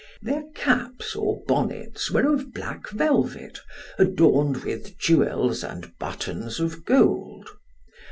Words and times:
Their 0.23 0.45
caps 0.55 1.15
or 1.15 1.43
bonnets 1.47 2.09
were 2.09 2.25
of 2.33 2.55
black 2.55 2.89
velvet, 2.89 3.59
adorned 3.99 4.63
with 4.63 4.97
jewels 4.97 5.63
and 5.63 5.95
buttons 5.99 6.59
of 6.59 6.85
gold. 6.85 7.47